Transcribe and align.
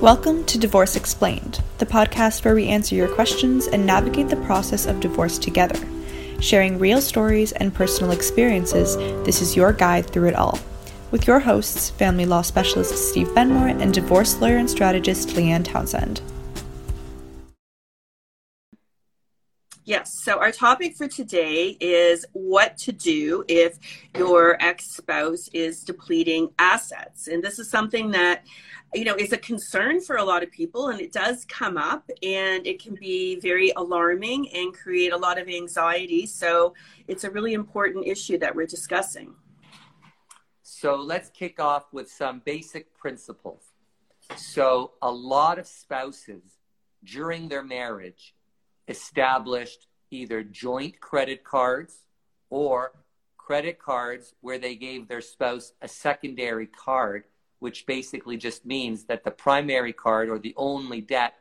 Welcome 0.00 0.44
to 0.44 0.58
Divorce 0.58 0.94
Explained, 0.94 1.60
the 1.78 1.86
podcast 1.86 2.44
where 2.44 2.54
we 2.54 2.68
answer 2.68 2.94
your 2.94 3.08
questions 3.08 3.66
and 3.66 3.84
navigate 3.84 4.28
the 4.28 4.36
process 4.36 4.86
of 4.86 5.00
divorce 5.00 5.38
together. 5.40 5.76
Sharing 6.40 6.78
real 6.78 7.00
stories 7.00 7.50
and 7.50 7.74
personal 7.74 8.12
experiences, 8.12 8.96
this 9.26 9.42
is 9.42 9.56
your 9.56 9.72
guide 9.72 10.08
through 10.08 10.28
it 10.28 10.36
all. 10.36 10.60
With 11.10 11.26
your 11.26 11.40
hosts, 11.40 11.90
family 11.90 12.26
law 12.26 12.42
specialist 12.42 13.10
Steve 13.10 13.26
Benmor 13.30 13.82
and 13.82 13.92
divorce 13.92 14.40
lawyer 14.40 14.58
and 14.58 14.70
strategist 14.70 15.30
Leanne 15.30 15.64
Townsend. 15.64 16.20
Yes. 19.88 20.12
So 20.22 20.38
our 20.38 20.52
topic 20.52 20.96
for 20.96 21.08
today 21.08 21.76
is 21.80 22.26
what 22.34 22.76
to 22.76 22.92
do 22.92 23.42
if 23.48 23.78
your 24.16 24.62
ex 24.62 24.90
spouse 24.90 25.48
is 25.54 25.82
depleting 25.82 26.50
assets. 26.58 27.26
And 27.26 27.42
this 27.42 27.58
is 27.58 27.70
something 27.70 28.10
that, 28.10 28.44
you 28.94 29.04
know, 29.04 29.14
is 29.14 29.32
a 29.32 29.38
concern 29.38 30.00
for 30.00 30.16
a 30.16 30.24
lot 30.24 30.42
of 30.42 30.50
people 30.50 30.88
and 30.88 31.00
it 31.00 31.12
does 31.12 31.44
come 31.44 31.76
up 31.76 32.10
and 32.22 32.66
it 32.66 32.82
can 32.82 32.94
be 32.94 33.38
very 33.40 33.70
alarming 33.76 34.48
and 34.54 34.72
create 34.72 35.12
a 35.12 35.16
lot 35.16 35.38
of 35.38 35.48
anxiety. 35.48 36.26
So 36.26 36.74
it's 37.06 37.24
a 37.24 37.30
really 37.30 37.52
important 37.52 38.06
issue 38.06 38.38
that 38.38 38.54
we're 38.54 38.66
discussing. 38.66 39.34
So 40.62 40.96
let's 40.96 41.28
kick 41.30 41.60
off 41.60 41.92
with 41.92 42.10
some 42.10 42.40
basic 42.44 42.96
principles. 42.96 43.62
So 44.36 44.92
a 45.02 45.10
lot 45.10 45.58
of 45.58 45.66
spouses 45.66 46.42
during 47.04 47.48
their 47.48 47.62
marriage 47.62 48.34
established 48.86 49.86
either 50.10 50.42
joint 50.42 51.00
credit 51.00 51.44
cards 51.44 52.06
or 52.50 52.92
credit 53.36 53.78
cards 53.78 54.34
where 54.40 54.58
they 54.58 54.74
gave 54.76 55.08
their 55.08 55.20
spouse 55.20 55.72
a 55.80 55.88
secondary 55.88 56.66
card, 56.66 57.24
which 57.58 57.86
basically 57.86 58.36
just 58.36 58.64
means 58.64 59.04
that 59.04 59.24
the 59.24 59.30
primary 59.30 59.92
card 59.92 60.28
or 60.28 60.38
the 60.38 60.54
only 60.56 61.00
debt 61.00 61.34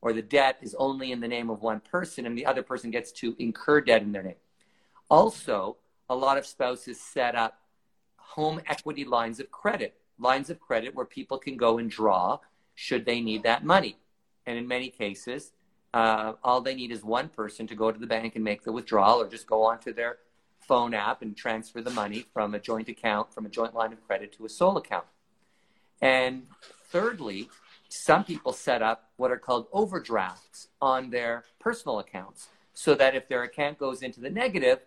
or 0.00 0.12
the 0.12 0.22
debt 0.22 0.58
is 0.60 0.74
only 0.78 1.12
in 1.12 1.20
the 1.20 1.28
name 1.28 1.50
of 1.50 1.62
one 1.62 1.80
person 1.80 2.26
and 2.26 2.36
the 2.36 2.46
other 2.46 2.62
person 2.62 2.90
gets 2.90 3.10
to 3.10 3.34
incur 3.38 3.80
debt 3.80 4.02
in 4.02 4.12
their 4.12 4.22
name. 4.22 4.34
Also, 5.08 5.76
a 6.08 6.14
lot 6.14 6.38
of 6.38 6.46
spouses 6.46 7.00
set 7.00 7.34
up 7.34 7.58
home 8.16 8.60
equity 8.66 9.04
lines 9.04 9.40
of 9.40 9.50
credit, 9.50 9.94
lines 10.18 10.50
of 10.50 10.60
credit 10.60 10.94
where 10.94 11.06
people 11.06 11.38
can 11.38 11.56
go 11.56 11.78
and 11.78 11.90
draw 11.90 12.38
should 12.74 13.04
they 13.06 13.20
need 13.20 13.42
that 13.42 13.64
money. 13.64 13.96
And 14.46 14.58
in 14.58 14.68
many 14.68 14.90
cases, 14.90 15.52
uh, 15.94 16.34
all 16.42 16.60
they 16.60 16.74
need 16.74 16.90
is 16.90 17.02
one 17.02 17.28
person 17.28 17.66
to 17.68 17.74
go 17.74 17.90
to 17.90 17.98
the 17.98 18.06
bank 18.06 18.34
and 18.34 18.44
make 18.44 18.62
the 18.62 18.72
withdrawal 18.72 19.22
or 19.22 19.28
just 19.28 19.46
go 19.46 19.62
onto 19.62 19.92
their 19.92 20.18
phone 20.58 20.94
app 20.94 21.22
and 21.22 21.36
transfer 21.36 21.80
the 21.80 21.90
money 21.90 22.26
from 22.32 22.54
a 22.54 22.58
joint 22.58 22.88
account, 22.88 23.32
from 23.32 23.46
a 23.46 23.48
joint 23.48 23.74
line 23.74 23.92
of 23.92 24.04
credit 24.06 24.32
to 24.32 24.44
a 24.44 24.48
sole 24.48 24.76
account. 24.76 25.04
And 26.00 26.46
thirdly, 26.90 27.48
some 27.88 28.24
people 28.24 28.52
set 28.52 28.82
up 28.82 29.10
what 29.16 29.30
are 29.30 29.38
called 29.38 29.66
overdrafts 29.72 30.68
on 30.80 31.10
their 31.10 31.44
personal 31.60 31.98
accounts 31.98 32.48
so 32.72 32.94
that 32.94 33.14
if 33.14 33.28
their 33.28 33.42
account 33.42 33.78
goes 33.78 34.02
into 34.02 34.20
the 34.20 34.30
negative, 34.30 34.80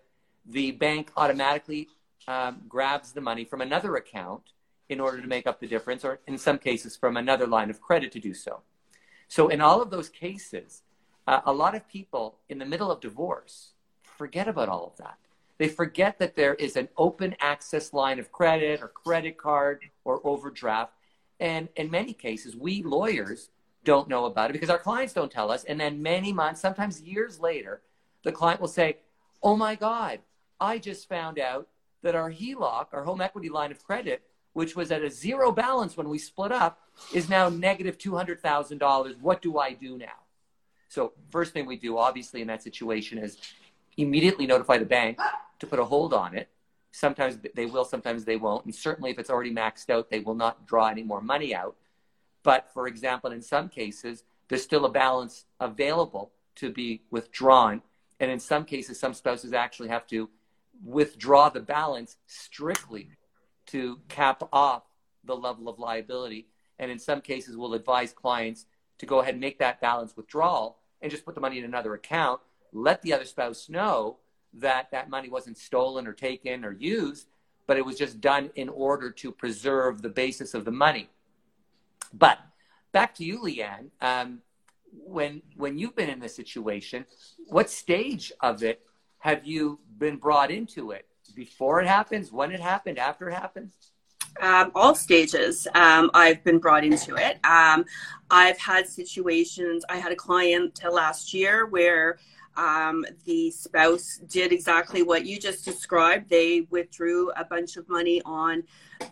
the 0.46 0.72
bank 0.72 1.12
automatically 1.16 1.88
um, 2.28 2.62
grabs 2.68 3.14
the 3.14 3.22
money 3.22 3.46
from 3.46 3.62
another 3.62 3.96
account 3.96 4.44
in 4.90 5.00
order 5.00 5.22
to 5.22 5.28
make 5.28 5.48
up 5.48 5.60
the 5.60 5.68
difference, 5.68 6.06
or 6.06 6.20
in 6.28 6.38
some 6.38 6.58
cases, 6.58 6.96
from 6.96 7.18
another 7.18 7.48
line 7.48 7.70
of 7.70 7.82
credit 7.82 8.12
to 8.14 8.20
do 8.20 8.34
so. 8.34 8.62
So, 9.28 9.50
in 9.50 9.60
all 9.60 9.82
of 9.82 9.90
those 9.90 10.10
cases, 10.10 10.84
uh, 11.28 11.42
a 11.46 11.52
lot 11.52 11.76
of 11.76 11.88
people 11.90 12.38
in 12.48 12.60
the 12.60 12.66
middle 12.66 12.90
of 12.90 13.02
divorce 13.02 13.74
forget 14.04 14.48
about 14.48 14.70
all 14.70 14.86
of 14.86 14.98
that. 14.98 15.18
They 15.58 15.68
forget 15.68 16.20
that 16.20 16.36
there 16.36 16.54
is 16.56 16.76
an 16.76 16.88
open 16.98 17.36
access 17.40 17.92
line 17.92 18.20
of 18.20 18.32
credit 18.32 18.82
or 18.82 18.88
credit 18.88 19.38
card 19.38 19.82
or 20.06 20.22
overdraft. 20.24 20.94
And 21.40 21.70
in 21.76 21.92
many 21.92 22.14
cases, 22.14 22.56
we 22.56 22.84
lawyers 22.84 23.50
don't 23.84 24.10
know 24.10 24.26
about 24.26 24.50
it 24.50 24.54
because 24.54 24.70
our 24.70 24.80
clients 24.80 25.14
don't 25.14 25.32
tell 25.32 25.52
us. 25.52 25.64
And 25.64 25.80
then 25.80 26.02
many 26.02 26.34
months, 26.34 26.62
sometimes 26.62 27.02
years 27.02 27.40
later, 27.40 27.82
the 28.24 28.32
client 28.32 28.60
will 28.60 28.68
say, 28.68 28.98
Oh 29.44 29.56
my 29.56 29.76
God, 29.76 30.20
I 30.60 30.80
just 30.80 31.08
found 31.08 31.40
out 31.40 31.68
that 32.02 32.16
our 32.16 32.32
HELOC, 32.32 32.88
our 32.92 33.04
home 33.04 33.22
equity 33.22 33.50
line 33.50 33.72
of 33.72 33.84
credit, 33.86 34.24
which 34.54 34.76
was 34.76 34.92
at 34.92 35.04
a 35.04 35.10
zero 35.10 35.52
balance 35.52 35.96
when 35.96 36.10
we 36.10 36.18
split 36.18 36.52
up, 36.52 36.80
is 37.14 37.30
now 37.30 37.48
negative 37.48 37.98
$200,000. 37.98 39.22
What 39.22 39.42
do 39.42 39.60
I 39.60 39.74
do 39.74 39.98
now? 39.98 40.20
So 40.90 41.14
first 41.30 41.54
thing 41.54 41.66
we 41.66 41.76
do, 41.76 41.98
obviously, 41.98 42.42
in 42.42 42.48
that 42.48 42.64
situation 42.64 43.18
is 43.18 43.38
immediately 43.98 44.48
notify 44.48 44.78
the 44.78 44.86
bank 44.86 45.20
to 45.60 45.68
put 45.68 45.80
a 45.80 45.86
hold 45.86 46.14
on 46.14 46.36
it. 46.36 46.50
Sometimes 46.98 47.38
they 47.54 47.68
will, 47.68 47.86
sometimes 47.86 48.26
they 48.26 48.38
won't. 48.38 48.66
And 48.66 48.74
certainly 48.74 49.12
if 49.12 49.20
it's 49.20 49.30
already 49.30 49.54
maxed 49.54 49.92
out, 49.92 50.10
they 50.10 50.20
will 50.20 50.34
not 50.34 50.66
draw 50.66 50.88
any 50.88 51.04
more 51.04 51.22
money 51.22 51.54
out. 51.54 51.76
But 52.42 52.74
for 52.74 52.88
example, 52.88 53.32
in 53.32 53.44
some 53.44 53.70
cases, 53.70 54.24
there's 54.48 54.64
still 54.64 54.84
a 54.84 54.90
balance 54.90 55.46
available 55.60 56.32
to 56.56 56.72
be 56.72 57.04
withdrawn. 57.12 57.84
And 58.20 58.32
in 58.32 58.40
some 58.40 58.66
cases, 58.66 59.00
some 59.00 59.14
spouses 59.14 59.54
actually 59.54 59.90
have 59.90 60.08
to 60.08 60.28
withdraw 60.84 61.50
the 61.50 61.60
balance 61.60 62.18
strictly 62.26 63.12
to 63.68 64.00
cap 64.08 64.42
off 64.52 64.82
the 65.24 65.36
level 65.36 65.70
of 65.70 65.78
liability. 65.78 66.48
And 66.80 66.90
in 66.90 66.98
some 66.98 67.22
cases, 67.22 67.56
we'll 67.56 67.76
advise 67.76 68.12
clients 68.12 68.66
to 68.98 69.06
go 69.06 69.20
ahead 69.20 69.36
and 69.36 69.42
make 69.42 69.60
that 69.60 69.80
balance 69.80 70.18
withdrawal 70.18 70.80
and 71.04 71.12
just 71.12 71.26
put 71.26 71.36
the 71.36 71.42
money 71.42 71.60
in 71.60 71.64
another 71.64 71.94
account, 71.94 72.42
let 72.74 73.04
the 73.04 73.14
other 73.14 73.26
spouse 73.26 73.70
know 73.70 74.18
that 74.54 74.90
that 74.92 75.10
money 75.10 75.30
wasn't 75.30 75.58
stolen 75.58 76.08
or 76.08 76.14
taken 76.14 76.66
or 76.66 76.72
used, 76.72 77.28
but 77.68 77.78
it 77.78 77.86
was 77.86 77.98
just 77.98 78.22
done 78.22 78.50
in 78.56 78.70
order 78.70 79.12
to 79.12 79.32
preserve 79.32 80.02
the 80.02 80.10
basis 80.10 80.54
of 80.54 80.66
the 80.66 80.72
money. 80.72 81.10
But 82.14 82.40
back 82.92 83.16
to 83.16 83.26
you, 83.26 83.40
Leanne. 83.40 83.90
Um, 84.02 84.42
when 84.92 85.42
when 85.56 85.78
you've 85.78 85.96
been 85.96 86.10
in 86.10 86.20
this 86.20 86.36
situation, 86.36 87.06
what 87.48 87.70
stage 87.70 88.32
of 88.42 88.64
it 88.64 88.82
have 89.20 89.46
you 89.46 89.80
been 89.98 90.18
brought 90.18 90.52
into 90.52 90.92
it? 90.92 91.06
Before 91.36 91.82
it 91.82 91.88
happens, 91.88 92.32
when 92.32 92.52
it 92.52 92.62
happened, 92.62 92.98
after 92.98 93.30
it 93.30 93.34
happens? 93.34 93.74
um, 94.42 94.72
all 94.76 94.96
stages 94.96 95.68
um, 95.74 96.10
i've 96.14 96.44
been 96.44 96.60
brought 96.60 96.84
into 96.84 97.16
it 97.16 97.40
um, 97.46 97.86
i've 98.30 98.58
had 98.58 98.88
situations 98.88 99.84
i 99.90 99.98
had 99.98 100.12
a 100.12 100.16
client 100.16 100.80
last 100.90 101.34
year 101.34 101.66
where 101.66 102.20
um, 102.58 103.06
the 103.26 103.52
spouse 103.52 104.20
did 104.28 104.52
exactly 104.52 105.04
what 105.04 105.26
you 105.26 105.40
just 105.40 105.64
described. 105.64 106.30
They 106.30 106.62
withdrew 106.70 107.32
a 107.32 107.46
bunch 107.46 107.78
of 107.78 107.88
money 107.88 108.22
on 108.26 108.64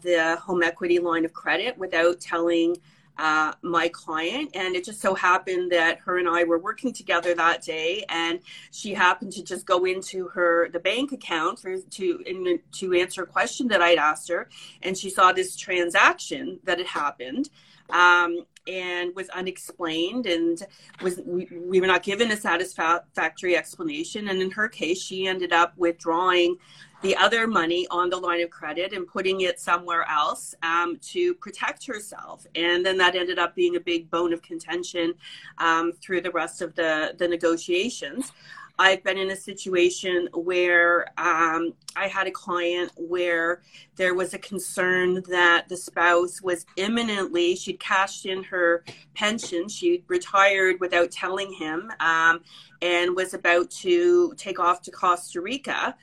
the 0.02 0.36
home 0.38 0.64
equity 0.64 1.00
line 1.00 1.26
of 1.26 1.34
credit 1.34 1.78
without 1.78 2.20
telling 2.20 2.78
uh, 3.18 3.54
my 3.62 3.88
client. 3.90 4.52
And 4.56 4.76
it 4.76 4.84
just 4.84 5.00
so 5.00 5.14
happened 5.14 5.72
that 5.72 6.00
her 6.00 6.18
and 6.18 6.28
i 6.28 6.44
were 6.44 6.60
working 6.60 6.92
together 6.92 7.34
that 7.34 7.62
day 7.62 8.04
and 8.10 8.40
she 8.72 8.94
happened 8.94 9.32
to 9.34 9.44
just 9.44 9.66
go 9.66 9.86
into 9.86 10.28
her 10.30 10.70
the 10.70 10.80
bank 10.80 11.12
account 11.14 11.60
for 11.60 11.78
to 11.78 12.24
in, 12.26 12.60
to 12.74 12.94
answer 12.94 13.24
a 13.24 13.28
question 13.28 13.68
that 13.70 13.82
i'd 13.82 13.98
asked 13.98 14.28
her. 14.28 14.50
And 14.82 14.98
she 14.98 15.10
saw 15.10 15.32
this 15.32 15.56
transaction 15.56 16.60
that 16.66 16.78
had 16.78 16.88
happened 16.88 17.50
um, 17.90 18.46
and 18.68 19.16
was 19.16 19.30
unexplained 19.30 20.26
and 20.26 20.64
was 21.02 21.22
we, 21.26 21.48
we 21.52 21.80
were 21.80 21.88
not 21.88 22.02
given 22.02 22.32
a 22.32 22.38
satisfactory 22.38 23.56
explanation 23.56 24.30
and 24.30 24.42
in 24.42 24.50
her 24.50 24.68
case 24.68 25.02
she 25.02 25.28
ended 25.28 25.54
up 25.54 25.74
withdrawing 25.78 26.58
the 27.06 27.16
other 27.18 27.46
money 27.46 27.86
on 27.92 28.10
the 28.10 28.18
line 28.18 28.42
of 28.42 28.50
credit 28.50 28.92
and 28.92 29.06
putting 29.06 29.42
it 29.42 29.60
somewhere 29.60 30.10
else 30.10 30.56
um, 30.64 30.98
to 31.02 31.36
protect 31.36 31.86
herself. 31.86 32.48
And 32.56 32.84
then 32.84 32.98
that 32.98 33.16
ended 33.16 33.38
up 33.38 33.54
being 33.54 33.76
a 33.76 33.80
big 33.80 34.10
bone 34.10 34.34
of 34.34 34.42
contention 34.42 35.14
um, 35.60 35.92
through 36.02 36.22
the 36.22 36.32
rest 36.32 36.64
of 36.64 36.74
the, 36.74 37.14
the 37.20 37.28
negotiations. 37.28 38.32
I've 38.78 39.04
been 39.04 39.18
in 39.18 39.32
a 39.32 39.36
situation 39.36 40.28
where 40.34 41.08
um, 41.18 41.74
I 41.96 42.08
had 42.08 42.28
a 42.28 42.32
client 42.32 42.92
where 42.96 43.62
there 43.96 44.14
was 44.14 44.34
a 44.34 44.38
concern 44.40 45.24
that 45.30 45.70
the 45.70 45.78
spouse 45.78 46.42
was 46.42 46.66
imminently, 46.76 47.56
she'd 47.56 47.80
cashed 47.80 48.26
in 48.26 48.44
her 48.44 48.84
pension, 49.14 49.70
she'd 49.70 50.04
retired 50.08 50.80
without 50.82 51.12
telling 51.12 51.54
him, 51.54 51.92
um, 52.02 52.42
and 52.82 53.16
was 53.16 53.34
about 53.34 53.72
to 53.72 54.34
take 54.36 54.60
off 54.60 54.82
to 54.84 54.92
Costa 54.92 55.40
Rica. 55.40 55.96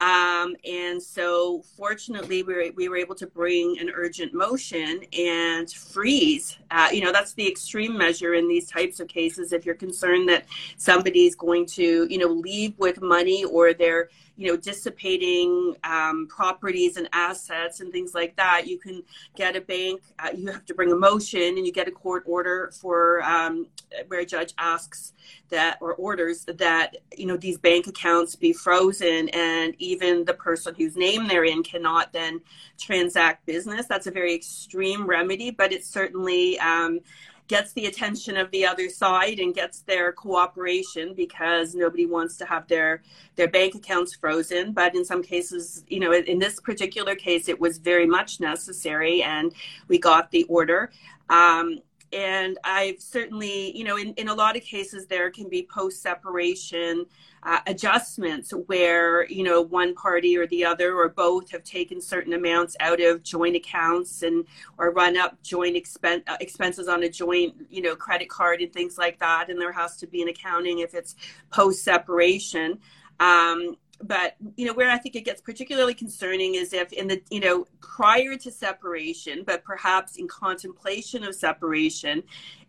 Um, 0.00 0.54
and 0.64 1.02
so, 1.02 1.62
fortunately, 1.76 2.42
we 2.44 2.54
were, 2.54 2.64
we 2.76 2.88
were 2.88 2.96
able 2.96 3.16
to 3.16 3.26
bring 3.26 3.78
an 3.80 3.90
urgent 3.92 4.32
motion 4.32 5.02
and 5.12 5.68
freeze. 5.70 6.56
Uh, 6.70 6.88
you 6.92 7.00
know, 7.00 7.10
that's 7.10 7.34
the 7.34 7.48
extreme 7.48 7.98
measure 7.98 8.34
in 8.34 8.46
these 8.46 8.70
types 8.70 9.00
of 9.00 9.08
cases. 9.08 9.52
If 9.52 9.66
you're 9.66 9.74
concerned 9.74 10.28
that 10.28 10.46
somebody's 10.76 11.34
going 11.34 11.66
to, 11.66 12.06
you 12.08 12.18
know, 12.18 12.28
leave 12.28 12.78
with 12.78 13.00
money 13.00 13.44
or 13.44 13.74
they're 13.74 14.08
you 14.38 14.46
know, 14.46 14.56
dissipating 14.56 15.74
um, 15.82 16.28
properties 16.28 16.96
and 16.96 17.08
assets 17.12 17.80
and 17.80 17.92
things 17.92 18.14
like 18.14 18.36
that. 18.36 18.68
You 18.68 18.78
can 18.78 19.02
get 19.34 19.56
a 19.56 19.60
bank, 19.60 20.00
uh, 20.20 20.30
you 20.34 20.46
have 20.46 20.64
to 20.66 20.74
bring 20.74 20.92
a 20.92 20.96
motion 20.96 21.58
and 21.58 21.66
you 21.66 21.72
get 21.72 21.88
a 21.88 21.90
court 21.90 22.22
order 22.24 22.70
for 22.80 23.20
um, 23.24 23.66
where 24.06 24.20
a 24.20 24.24
judge 24.24 24.54
asks 24.56 25.12
that 25.48 25.76
or 25.80 25.94
orders 25.94 26.44
that, 26.44 26.96
you 27.16 27.26
know, 27.26 27.36
these 27.36 27.58
bank 27.58 27.88
accounts 27.88 28.36
be 28.36 28.52
frozen 28.52 29.28
and 29.30 29.74
even 29.78 30.24
the 30.24 30.34
person 30.34 30.72
whose 30.76 30.96
name 30.96 31.26
they're 31.26 31.44
in 31.44 31.64
cannot 31.64 32.12
then 32.12 32.40
transact 32.78 33.44
business. 33.44 33.86
That's 33.86 34.06
a 34.06 34.12
very 34.12 34.34
extreme 34.34 35.04
remedy, 35.04 35.50
but 35.50 35.72
it's 35.72 35.88
certainly, 35.88 36.60
um, 36.60 37.00
gets 37.48 37.72
the 37.72 37.86
attention 37.86 38.36
of 38.36 38.50
the 38.50 38.64
other 38.64 38.88
side 38.88 39.38
and 39.40 39.54
gets 39.54 39.80
their 39.82 40.12
cooperation 40.12 41.14
because 41.14 41.74
nobody 41.74 42.06
wants 42.06 42.36
to 42.36 42.44
have 42.44 42.68
their 42.68 43.02
their 43.36 43.48
bank 43.48 43.74
accounts 43.74 44.14
frozen. 44.14 44.72
But 44.72 44.94
in 44.94 45.04
some 45.04 45.22
cases 45.22 45.84
you 45.88 46.00
know 46.00 46.12
in 46.12 46.38
this 46.38 46.60
particular 46.60 47.14
case 47.14 47.48
it 47.48 47.58
was 47.58 47.78
very 47.78 48.06
much 48.06 48.40
necessary 48.40 49.22
and 49.22 49.52
we 49.88 49.98
got 49.98 50.30
the 50.30 50.44
order. 50.44 50.90
Um, 51.30 51.80
and 52.12 52.58
I've 52.64 53.00
certainly, 53.00 53.76
you 53.76 53.84
know, 53.84 53.98
in, 53.98 54.14
in 54.14 54.28
a 54.28 54.34
lot 54.34 54.56
of 54.56 54.62
cases, 54.62 55.06
there 55.06 55.30
can 55.30 55.48
be 55.48 55.68
post 55.70 56.00
separation 56.00 57.04
uh, 57.42 57.60
adjustments 57.66 58.52
where, 58.66 59.26
you 59.26 59.42
know, 59.42 59.60
one 59.60 59.94
party 59.94 60.36
or 60.36 60.46
the 60.46 60.64
other 60.64 60.94
or 60.94 61.08
both 61.08 61.50
have 61.50 61.62
taken 61.64 62.00
certain 62.00 62.32
amounts 62.32 62.76
out 62.80 63.00
of 63.00 63.22
joint 63.22 63.56
accounts 63.56 64.22
and 64.22 64.44
or 64.76 64.90
run 64.90 65.16
up 65.16 65.40
joint 65.42 65.76
expen- 65.76 66.22
uh, 66.28 66.36
expenses 66.40 66.88
on 66.88 67.02
a 67.02 67.08
joint, 67.08 67.54
you 67.70 67.82
know, 67.82 67.94
credit 67.94 68.28
card 68.28 68.60
and 68.60 68.72
things 68.72 68.98
like 68.98 69.18
that. 69.18 69.50
And 69.50 69.60
there 69.60 69.72
has 69.72 69.96
to 69.98 70.06
be 70.06 70.22
an 70.22 70.28
accounting 70.28 70.80
if 70.80 70.94
it's 70.94 71.14
post 71.50 71.82
separation. 71.84 72.78
Um, 73.20 73.76
but 74.02 74.36
you 74.56 74.66
know 74.66 74.72
where 74.72 74.90
i 74.90 74.96
think 74.96 75.16
it 75.16 75.24
gets 75.24 75.40
particularly 75.40 75.94
concerning 75.94 76.54
is 76.54 76.72
if 76.72 76.92
in 76.92 77.08
the 77.08 77.20
you 77.30 77.40
know 77.40 77.66
prior 77.80 78.36
to 78.36 78.50
separation 78.50 79.42
but 79.44 79.64
perhaps 79.64 80.16
in 80.16 80.28
contemplation 80.28 81.24
of 81.24 81.34
separation 81.34 82.22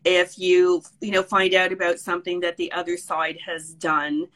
if 0.05 0.37
you 0.39 0.81
you 1.01 1.11
know 1.11 1.23
find 1.23 1.53
out 1.53 1.71
about 1.71 1.99
something 1.99 2.39
that 2.39 2.57
the 2.57 2.71
other 2.71 2.97
side 2.97 3.37
has 3.45 3.73
done 3.73 4.27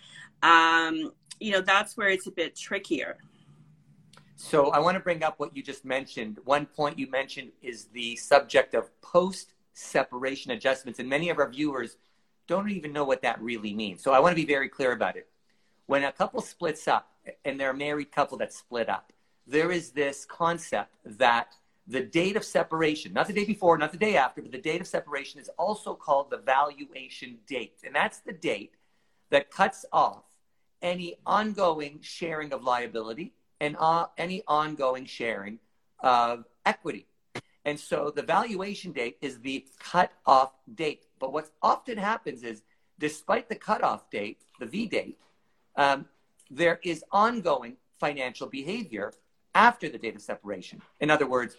um 0.42 1.12
you 1.40 1.52
know 1.52 1.62
that's 1.62 1.96
where 1.98 2.10
it's 2.10 2.28
a 2.28 2.32
bit 2.32 2.56
trickier. 2.56 3.18
So 4.36 4.72
i 4.72 4.80
want 4.80 4.96
to 4.96 5.00
bring 5.00 5.24
up 5.24 5.40
what 5.40 5.56
you 5.56 5.64
just 5.64 5.86
mentioned. 5.86 6.40
One 6.46 6.66
point 6.66 7.00
you 7.00 7.10
mentioned 7.10 7.52
is 7.62 7.86
the 7.86 8.16
subject 8.18 8.74
of 8.74 8.90
post 9.02 9.54
separation 9.74 10.52
adjustments 10.52 11.00
and 11.00 11.10
many 11.10 11.30
of 11.30 11.40
our 11.40 11.50
viewers 11.50 11.98
don't 12.48 12.70
even 12.70 12.92
know 12.92 13.06
what 13.06 13.22
that 13.22 13.42
really 13.42 13.74
means. 13.74 14.04
So 14.04 14.14
i 14.14 14.20
want 14.20 14.32
to 14.34 14.42
be 14.42 14.46
very 14.46 14.70
clear 14.70 14.92
about 14.92 15.16
it. 15.16 15.28
When 15.86 16.04
a 16.04 16.12
couple 16.12 16.42
splits 16.42 16.88
up 16.88 17.10
and 17.46 17.60
they're 17.60 17.72
a 17.72 17.76
married 17.76 18.12
couple 18.12 18.38
that 18.40 18.54
split 18.54 18.90
up, 18.90 19.12
there 19.48 19.72
is 19.72 19.92
this 19.92 20.26
concept 20.26 20.96
that 21.06 21.56
the 21.88 22.02
date 22.02 22.38
of 22.38 22.46
separation, 22.46 23.14
not 23.14 23.28
the 23.28 23.34
day 23.34 23.46
before, 23.46 23.78
not 23.78 23.92
the 23.92 23.98
day 23.98 24.16
after, 24.16 24.42
but 24.42 24.52
the 24.52 24.58
date 24.58 24.82
of 24.82 24.88
separation 24.88 25.40
is 25.40 25.50
also 25.58 25.94
called 25.94 26.30
the 26.30 26.38
valuation 26.38 27.38
date. 27.48 27.80
And 27.84 27.94
that's 27.94 28.20
the 28.20 28.34
date 28.34 28.76
that 29.32 29.52
cuts 29.52 29.86
off 29.92 30.24
any 30.82 31.16
ongoing 31.26 32.00
sharing 32.02 32.54
of 32.54 32.64
liability 32.64 33.34
and 33.60 33.76
uh, 33.80 34.06
any 34.18 34.44
ongoing 34.48 35.06
sharing 35.06 35.60
of 36.00 36.46
equity. 36.66 37.08
And 37.66 37.80
so 37.80 38.12
the 38.14 38.22
valuation 38.24 38.92
date 38.92 39.18
is 39.22 39.40
the 39.40 39.66
cut-off 39.80 40.52
date. 40.76 41.06
But 41.20 41.32
what 41.32 41.50
often 41.62 41.98
happens 41.98 42.44
is, 42.44 42.64
despite 43.00 43.48
the 43.48 43.56
cutoff 43.56 44.10
date, 44.10 44.42
the 44.60 44.66
V 44.66 44.86
date, 44.86 45.18
um, 45.76 46.06
there 46.52 46.80
is 46.84 47.04
ongoing 47.12 47.78
financial 48.00 48.48
behavior 48.48 49.14
after 49.56 49.88
the 49.88 49.98
date 49.98 50.16
of 50.16 50.22
separation. 50.22 50.82
In 51.00 51.10
other 51.10 51.26
words, 51.26 51.56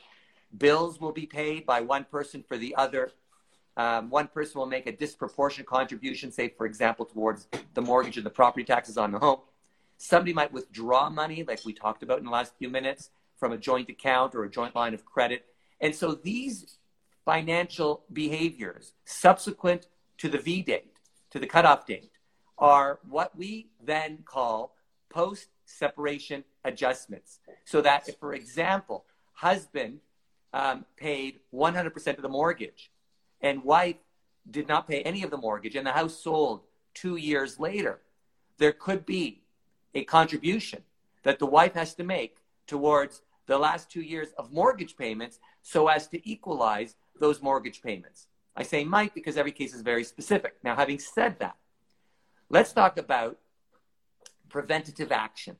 bills 0.58 1.00
will 1.00 1.12
be 1.12 1.26
paid 1.26 1.66
by 1.66 1.80
one 1.80 2.04
person 2.04 2.44
for 2.46 2.56
the 2.56 2.74
other. 2.76 3.12
Um, 3.76 4.08
one 4.10 4.28
person 4.28 4.58
will 4.58 4.66
make 4.66 4.86
a 4.86 4.92
disproportionate 4.92 5.66
contribution, 5.66 6.30
say, 6.30 6.48
for 6.48 6.66
example, 6.66 7.04
towards 7.04 7.48
the 7.74 7.82
mortgage 7.82 8.16
and 8.16 8.26
the 8.26 8.30
property 8.30 8.64
taxes 8.64 8.96
on 8.96 9.10
the 9.10 9.18
home. 9.18 9.40
Somebody 9.98 10.32
might 10.32 10.52
withdraw 10.52 11.10
money, 11.10 11.44
like 11.46 11.64
we 11.64 11.72
talked 11.72 12.02
about 12.02 12.18
in 12.18 12.24
the 12.24 12.30
last 12.30 12.54
few 12.56 12.68
minutes, 12.68 13.10
from 13.36 13.52
a 13.52 13.58
joint 13.58 13.88
account 13.88 14.34
or 14.34 14.44
a 14.44 14.50
joint 14.50 14.74
line 14.74 14.94
of 14.94 15.04
credit. 15.04 15.46
And 15.80 15.94
so 15.94 16.14
these 16.14 16.78
financial 17.24 18.04
behaviors 18.12 18.92
subsequent 19.04 19.88
to 20.18 20.28
the 20.28 20.38
V 20.38 20.62
date, 20.62 20.98
to 21.30 21.38
the 21.38 21.46
cutoff 21.46 21.86
date, 21.86 22.12
are 22.58 23.00
what 23.08 23.36
we 23.36 23.68
then 23.82 24.18
call 24.24 24.74
post 25.08 25.48
separation 25.64 26.44
adjustments. 26.64 27.40
So 27.64 27.80
that 27.80 28.08
if, 28.08 28.16
for 28.18 28.34
example, 28.34 29.04
husband 29.32 30.00
um, 30.54 30.86
paid 30.96 31.40
100% 31.52 32.16
of 32.16 32.22
the 32.22 32.28
mortgage 32.28 32.90
and 33.42 33.62
wife 33.62 33.96
did 34.50 34.66
not 34.66 34.88
pay 34.88 35.02
any 35.02 35.22
of 35.22 35.30
the 35.30 35.36
mortgage 35.36 35.76
and 35.76 35.86
the 35.86 35.92
house 35.92 36.18
sold 36.18 36.62
two 36.94 37.16
years 37.16 37.60
later, 37.60 38.00
there 38.56 38.72
could 38.72 39.04
be 39.04 39.42
a 39.94 40.04
contribution 40.04 40.82
that 41.24 41.38
the 41.38 41.46
wife 41.46 41.74
has 41.74 41.94
to 41.94 42.04
make 42.04 42.38
towards 42.66 43.20
the 43.46 43.58
last 43.58 43.90
two 43.90 44.00
years 44.00 44.28
of 44.38 44.50
mortgage 44.52 44.96
payments 44.96 45.38
so 45.60 45.88
as 45.88 46.08
to 46.08 46.26
equalize 46.26 46.96
those 47.20 47.42
mortgage 47.42 47.82
payments. 47.82 48.28
I 48.56 48.62
say 48.62 48.84
might 48.84 49.14
because 49.14 49.36
every 49.36 49.52
case 49.52 49.74
is 49.74 49.82
very 49.82 50.04
specific. 50.04 50.54
Now, 50.62 50.74
having 50.76 50.98
said 50.98 51.38
that, 51.40 51.56
Let's 52.54 52.72
talk 52.72 52.98
about 52.98 53.38
preventative 54.48 55.10
action. 55.10 55.56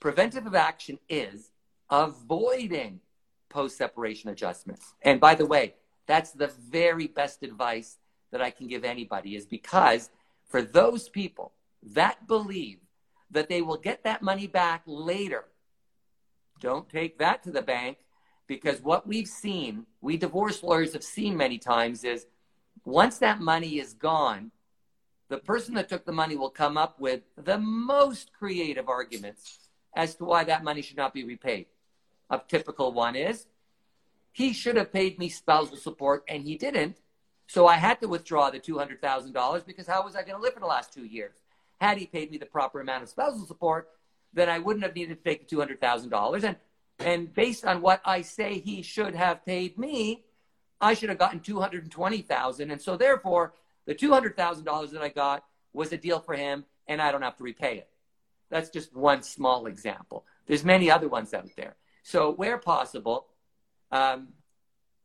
Preventative 0.00 0.54
action 0.54 0.98
is 1.08 1.50
avoiding 1.90 3.00
post 3.50 3.76
separation 3.76 4.30
adjustments. 4.30 4.94
And 5.02 5.20
by 5.20 5.34
the 5.34 5.44
way, 5.44 5.74
that's 6.06 6.32
the 6.32 6.46
very 6.46 7.06
best 7.06 7.42
advice 7.42 7.98
that 8.32 8.40
I 8.40 8.50
can 8.50 8.66
give 8.66 8.84
anybody, 8.84 9.36
is 9.36 9.44
because 9.44 10.08
for 10.48 10.62
those 10.62 11.08
people 11.08 11.52
that 11.82 12.26
believe 12.26 12.78
that 13.30 13.48
they 13.48 13.60
will 13.60 13.76
get 13.76 14.04
that 14.04 14.22
money 14.22 14.46
back 14.46 14.82
later, 14.86 15.44
don't 16.60 16.88
take 16.88 17.18
that 17.18 17.42
to 17.44 17.50
the 17.50 17.62
bank 17.62 17.98
because 18.46 18.82
what 18.82 19.06
we've 19.06 19.28
seen, 19.28 19.86
we 20.00 20.16
divorce 20.16 20.62
lawyers 20.62 20.92
have 20.92 21.04
seen 21.04 21.36
many 21.36 21.58
times, 21.58 22.02
is 22.02 22.26
once 22.84 23.18
that 23.18 23.40
money 23.40 23.78
is 23.78 23.94
gone, 23.94 24.50
the 25.28 25.38
person 25.38 25.74
that 25.74 25.88
took 25.88 26.04
the 26.04 26.12
money 26.12 26.36
will 26.36 26.50
come 26.50 26.76
up 26.76 26.98
with 26.98 27.20
the 27.36 27.58
most 27.58 28.32
creative 28.32 28.88
arguments 28.88 29.58
as 29.94 30.16
to 30.16 30.24
why 30.24 30.42
that 30.44 30.64
money 30.64 30.82
should 30.82 30.96
not 30.96 31.14
be 31.14 31.24
repaid. 31.24 31.66
A 32.30 32.40
typical 32.46 32.92
one 32.92 33.16
is 33.16 33.46
he 34.32 34.52
should 34.52 34.76
have 34.76 34.92
paid 34.92 35.18
me 35.18 35.28
spousal 35.28 35.76
support 35.76 36.24
and 36.28 36.44
he 36.44 36.56
didn't. 36.56 36.96
So 37.46 37.66
I 37.66 37.74
had 37.76 38.00
to 38.00 38.08
withdraw 38.08 38.50
the 38.50 38.60
$200,000 38.60 39.66
because 39.66 39.86
how 39.86 40.04
was 40.04 40.14
I 40.14 40.22
going 40.22 40.36
to 40.36 40.42
live 40.42 40.54
for 40.54 40.60
the 40.60 40.66
last 40.66 40.92
two 40.92 41.04
years? 41.04 41.34
Had 41.80 41.98
he 41.98 42.06
paid 42.06 42.30
me 42.30 42.38
the 42.38 42.46
proper 42.46 42.80
amount 42.80 43.02
of 43.02 43.08
spousal 43.08 43.46
support, 43.46 43.88
then 44.32 44.48
I 44.48 44.60
wouldn't 44.60 44.84
have 44.84 44.94
needed 44.94 45.22
to 45.22 45.28
take 45.28 45.48
the 45.48 45.56
$200,000. 45.56 46.44
And, 46.44 46.56
and 47.00 47.34
based 47.34 47.64
on 47.64 47.82
what 47.82 48.00
I 48.04 48.22
say 48.22 48.60
he 48.60 48.82
should 48.82 49.16
have 49.16 49.44
paid 49.44 49.78
me, 49.78 50.24
I 50.80 50.94
should 50.94 51.08
have 51.08 51.18
gotten 51.18 51.40
220,000. 51.40 52.70
And 52.70 52.80
so 52.80 52.96
therefore, 52.96 53.54
the 53.86 53.94
$200,000 53.94 54.90
that 54.92 55.02
I 55.02 55.08
got 55.08 55.44
was 55.72 55.92
a 55.92 55.96
deal 55.96 56.20
for 56.20 56.34
him, 56.34 56.64
and 56.86 57.02
I 57.02 57.10
don't 57.10 57.22
have 57.22 57.36
to 57.38 57.44
repay 57.44 57.78
it. 57.78 57.88
That's 58.50 58.70
just 58.70 58.94
one 58.94 59.22
small 59.22 59.66
example. 59.66 60.24
There's 60.46 60.64
many 60.64 60.90
other 60.90 61.08
ones 61.08 61.34
out 61.34 61.48
there. 61.56 61.76
So, 62.02 62.32
where 62.32 62.58
possible, 62.58 63.26
um, 63.92 64.28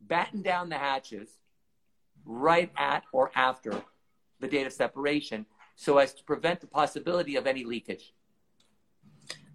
batten 0.02 0.42
down 0.42 0.70
the 0.70 0.78
hatches 0.78 1.30
right 2.26 2.72
at 2.78 3.04
or 3.12 3.32
after 3.36 3.82
the 4.40 4.48
date 4.48 4.68
of 4.68 4.74
separation 4.74 5.46
so 5.76 5.98
as 5.98 6.14
to 6.14 6.24
prevent 6.24 6.62
the 6.62 6.68
possibility 6.68 7.36
of 7.36 7.48
any 7.48 7.64
leakage. 7.64 8.14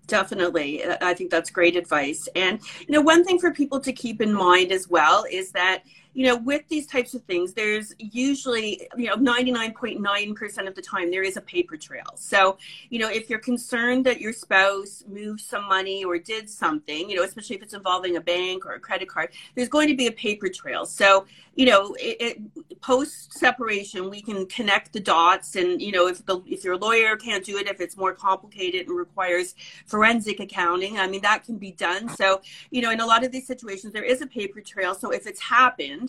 Definitely. 0.07 0.83
I 1.01 1.15
think 1.15 1.31
that's 1.31 1.51
great 1.51 1.77
advice. 1.77 2.29
And, 2.35 2.61
you 2.81 2.93
know, 2.93 3.01
one 3.01 3.25
thing 3.25 3.39
for 3.39 3.53
people 3.53 3.81
to 3.81 3.93
keep 3.93 4.21
in 4.21 4.33
mind 4.33 4.73
as 4.73 4.89
well 4.89 5.25
is 5.31 5.53
that 5.53 5.85
you 6.13 6.27
know, 6.27 6.37
with 6.37 6.67
these 6.69 6.87
types 6.87 7.15
of 7.15 7.23
things, 7.23 7.53
there's 7.53 7.95
usually, 7.99 8.89
you 8.97 9.07
know, 9.07 9.17
99.9% 9.17 10.69
of 10.69 10.75
the 10.75 10.83
time 10.83 11.11
there 11.11 11.23
is 11.23 11.37
a 11.37 11.41
paper 11.41 11.77
trail. 11.77 12.13
So, 12.17 12.59
you 12.89 12.99
know, 12.99 13.09
if 13.09 13.31
you're 13.31 13.39
concerned 13.39 14.05
that 14.07 14.21
your 14.21 14.33
spouse 14.33 15.05
moved 15.09 15.41
some 15.41 15.69
money 15.69 16.05
or 16.05 16.19
did 16.19 16.51
something, 16.51 17.09
you 17.09 17.17
know, 17.17 17.23
especially 17.23 17.57
if 17.57 17.63
it's 17.63 17.75
involving 17.75 18.17
a 18.17 18.21
bank 18.21 18.67
or 18.67 18.73
a 18.73 18.81
credit 18.81 19.09
card, 19.09 19.31
there's 19.55 19.69
going 19.69 19.89
to 19.89 19.97
be 19.97 20.09
a 20.09 20.13
paper 20.13 20.49
trail. 20.49 20.85
So, 20.85 21.27
you 21.55 21.67
know, 21.67 21.95
it, 22.01 22.17
it, 22.21 22.81
post 22.81 23.35
separation, 23.35 24.09
we 24.09 24.23
can 24.23 24.47
connect 24.47 24.93
the 24.93 25.01
dots. 25.01 25.57
And, 25.57 25.81
you 25.81 25.93
know, 25.93 26.09
if 26.09 26.25
the, 26.25 26.41
if 26.47 26.65
your 26.65 26.77
lawyer 26.77 27.17
can't 27.17 27.45
do 27.45 27.59
it, 27.59 27.69
if 27.69 27.81
it's 27.81 27.97
more 27.97 28.15
complicated 28.15 28.89
and 28.89 28.97
requires 28.97 29.55
forensic 29.87 30.41
accounting, 30.41 30.99
I 30.99 31.07
mean, 31.07 31.21
that 31.23 31.45
can 31.45 31.59
be 31.59 31.73
done. 31.73 32.09
So, 32.09 32.41
you 32.71 32.81
know, 32.83 32.91
in 32.91 33.01
a 33.01 33.07
lot 33.07 33.25
of 33.25 33.31
these 33.31 33.47
situations, 33.47 33.93
there 33.93 34.05
is 34.05 34.23
a 34.23 34.27
paper 34.27 34.61
trail. 34.61 34.95
So 34.95 35.11
if 35.11 35.27
it's 35.27 35.41
happened, 35.41 36.00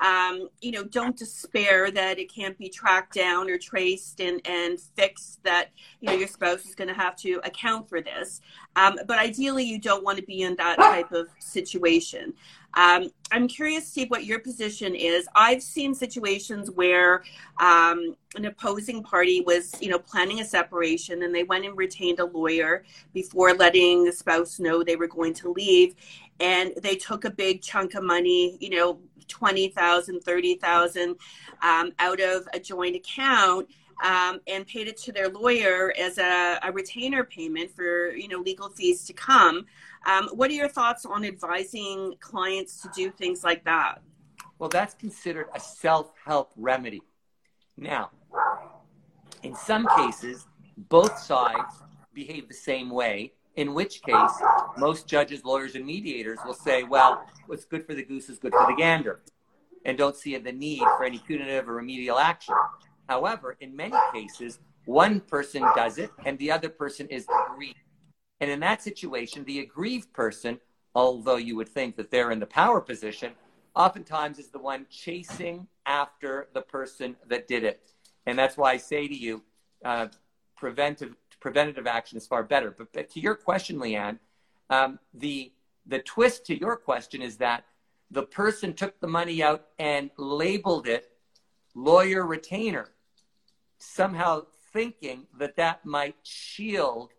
um, 0.00 0.48
you 0.60 0.70
know, 0.70 0.84
don't 0.84 1.16
despair 1.16 1.90
that 1.90 2.20
it 2.20 2.32
can't 2.32 2.56
be 2.56 2.68
tracked 2.68 3.14
down 3.14 3.50
or 3.50 3.58
traced 3.58 4.20
and, 4.20 4.40
and 4.46 4.78
fixed 4.78 5.42
that, 5.42 5.70
you 6.00 6.08
know, 6.08 6.14
your 6.14 6.28
spouse 6.28 6.64
is 6.66 6.76
going 6.76 6.86
to 6.86 6.94
have 6.94 7.16
to 7.16 7.40
account 7.42 7.88
for 7.88 8.00
this. 8.00 8.40
Um, 8.76 8.98
but 9.08 9.18
ideally, 9.18 9.64
you 9.64 9.80
don't 9.80 10.04
want 10.04 10.16
to 10.18 10.24
be 10.24 10.42
in 10.42 10.54
that 10.56 10.76
type 10.76 11.10
of 11.10 11.26
situation. 11.40 12.32
Um, 12.74 13.10
I'm 13.32 13.48
curious, 13.48 13.88
Steve, 13.88 14.08
what 14.10 14.24
your 14.24 14.38
position 14.38 14.94
is. 14.94 15.26
I've 15.34 15.64
seen 15.64 15.94
situations 15.94 16.70
where 16.70 17.24
um, 17.58 18.14
an 18.36 18.44
opposing 18.44 19.02
party 19.02 19.40
was, 19.40 19.74
you 19.80 19.88
know, 19.88 19.98
planning 19.98 20.38
a 20.38 20.44
separation, 20.44 21.24
and 21.24 21.34
they 21.34 21.42
went 21.42 21.64
and 21.64 21.76
retained 21.76 22.20
a 22.20 22.26
lawyer 22.26 22.84
before 23.14 23.52
letting 23.52 24.04
the 24.04 24.12
spouse 24.12 24.60
know 24.60 24.84
they 24.84 24.96
were 24.96 25.08
going 25.08 25.34
to 25.34 25.52
leave. 25.52 25.96
and 26.40 26.72
they 26.82 26.94
took 26.94 27.24
a 27.24 27.30
big 27.30 27.62
chunk 27.62 27.94
of 27.94 28.04
money, 28.04 28.56
you 28.60 28.70
know, 28.70 28.98
20,000, 29.28 30.20
30,000 30.20 31.16
um, 31.62 31.92
out 31.98 32.20
of 32.20 32.48
a 32.52 32.60
joint 32.60 32.96
account 32.96 33.68
um, 34.04 34.40
and 34.46 34.66
paid 34.66 34.88
it 34.88 34.96
to 34.98 35.12
their 35.12 35.28
lawyer 35.28 35.92
as 35.98 36.18
a, 36.18 36.58
a, 36.62 36.72
retainer 36.72 37.24
payment 37.24 37.70
for 37.70 38.10
you 38.12 38.28
know 38.28 38.38
legal 38.38 38.68
fees 38.68 39.04
to 39.04 39.12
come. 39.12 39.66
Um, 40.06 40.28
what 40.32 40.50
are 40.50 40.54
your 40.54 40.68
thoughts 40.68 41.04
on 41.04 41.24
advising 41.24 42.14
clients 42.20 42.80
to 42.82 42.90
do 42.94 43.10
things 43.10 43.42
like 43.42 43.64
that? 43.64 44.00
Well, 44.58 44.68
that's 44.68 44.94
considered 44.94 45.46
a 45.54 45.60
self-help 45.60 46.52
remedy. 46.56 47.02
Now, 47.76 48.10
in 49.42 49.54
some 49.54 49.88
cases, 49.96 50.46
both 50.76 51.18
sides 51.18 51.74
behave 52.12 52.48
the 52.48 52.54
same 52.54 52.90
way. 52.90 53.32
In 53.58 53.74
which 53.74 54.02
case, 54.02 54.40
most 54.76 55.08
judges, 55.08 55.44
lawyers, 55.44 55.74
and 55.74 55.84
mediators 55.84 56.38
will 56.46 56.54
say, 56.54 56.84
"Well, 56.84 57.26
what's 57.46 57.64
good 57.64 57.84
for 57.84 57.92
the 57.92 58.04
goose 58.04 58.28
is 58.28 58.38
good 58.38 58.52
for 58.52 58.64
the 58.68 58.76
gander," 58.76 59.20
and 59.84 59.98
don't 59.98 60.14
see 60.14 60.36
the 60.36 60.52
need 60.52 60.84
for 60.96 61.02
any 61.02 61.18
punitive 61.18 61.68
or 61.68 61.74
remedial 61.74 62.20
action. 62.20 62.54
However, 63.08 63.56
in 63.58 63.74
many 63.74 63.96
cases, 64.12 64.60
one 64.84 65.18
person 65.18 65.62
does 65.74 65.98
it 65.98 66.12
and 66.24 66.38
the 66.38 66.52
other 66.52 66.68
person 66.68 67.08
is 67.08 67.26
aggrieved. 67.28 67.82
And 68.38 68.48
in 68.48 68.60
that 68.60 68.80
situation, 68.80 69.42
the 69.42 69.58
aggrieved 69.58 70.12
person, 70.12 70.60
although 70.94 71.34
you 71.34 71.56
would 71.56 71.68
think 71.68 71.96
that 71.96 72.12
they're 72.12 72.30
in 72.30 72.38
the 72.38 72.46
power 72.46 72.80
position, 72.80 73.32
oftentimes 73.74 74.38
is 74.38 74.50
the 74.50 74.60
one 74.60 74.86
chasing 74.88 75.66
after 75.84 76.48
the 76.52 76.62
person 76.62 77.16
that 77.26 77.48
did 77.48 77.64
it. 77.64 77.82
And 78.24 78.38
that's 78.38 78.56
why 78.56 78.70
I 78.70 78.76
say 78.76 79.08
to 79.08 79.14
you, 79.16 79.42
uh, 79.84 80.06
preventive, 80.56 81.16
preventative 81.40 81.86
action 81.86 82.18
is 82.18 82.26
far 82.26 82.42
better. 82.42 82.74
But, 82.76 82.92
but 82.92 83.10
to 83.10 83.20
your 83.20 83.34
question, 83.34 83.78
Leanne, 83.78 84.18
um, 84.70 84.98
the, 85.14 85.52
the 85.86 86.00
twist 86.00 86.46
to 86.46 86.58
your 86.58 86.76
question 86.76 87.22
is 87.22 87.36
that 87.38 87.64
the 88.10 88.22
person 88.22 88.72
took 88.72 89.00
the 89.00 89.08
money 89.08 89.42
out 89.42 89.66
and 89.78 90.10
labeled 90.16 90.86
it 90.86 91.10
lawyer 91.74 92.26
retainer 92.26 92.88
somehow 93.78 94.42
thinking 94.72 95.26
that 95.38 95.56
that 95.56 95.84
might 95.84 96.16
shield 96.22 97.12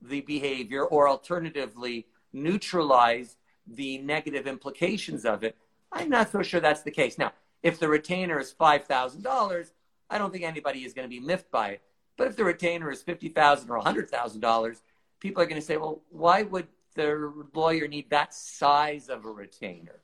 the 0.00 0.20
behavior 0.22 0.84
or 0.84 1.08
alternatively 1.08 2.06
neutralize 2.32 3.36
the 3.66 3.98
negative 3.98 4.46
implications 4.46 5.24
of 5.24 5.44
it. 5.44 5.56
I'm 5.92 6.08
not 6.08 6.30
so 6.30 6.42
sure 6.42 6.60
that's 6.60 6.82
the 6.82 6.90
case. 6.90 7.18
Now, 7.18 7.32
if 7.62 7.78
the 7.78 7.88
retainer 7.88 8.38
is 8.40 8.52
$5,000, 8.58 9.70
I 10.10 10.18
don't 10.18 10.32
think 10.32 10.44
anybody 10.44 10.84
is 10.84 10.92
going 10.92 11.08
to 11.08 11.10
be 11.10 11.20
miffed 11.20 11.50
by 11.50 11.70
it. 11.70 11.82
But 12.16 12.28
if 12.28 12.36
the 12.36 12.44
retainer 12.44 12.90
is 12.90 13.02
50,000 13.02 13.70
or 13.70 13.80
$100,000, 13.80 14.80
people 15.20 15.42
are 15.42 15.46
going 15.46 15.60
to 15.60 15.66
say, 15.66 15.76
well, 15.76 16.02
why 16.10 16.42
would 16.42 16.66
the 16.94 17.32
lawyer 17.54 17.88
need 17.88 18.10
that 18.10 18.34
size 18.34 19.08
of 19.08 19.24
a 19.24 19.30
retainer? 19.30 20.00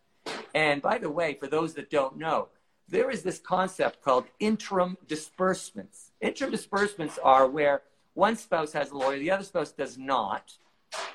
And 0.54 0.80
by 0.80 0.98
the 0.98 1.10
way, 1.10 1.34
for 1.34 1.46
those 1.46 1.74
that 1.74 1.90
don't 1.90 2.16
know, 2.16 2.48
there 2.88 3.10
is 3.10 3.22
this 3.22 3.38
concept 3.38 4.02
called 4.02 4.24
interim 4.40 4.96
disbursements. 5.06 6.12
Interim 6.20 6.50
disbursements 6.50 7.18
are 7.22 7.46
where 7.46 7.82
one 8.14 8.36
spouse 8.36 8.72
has 8.72 8.90
a 8.90 8.96
lawyer, 8.96 9.18
the 9.18 9.30
other 9.30 9.44
spouse 9.44 9.72
does 9.72 9.98
not. 9.98 10.54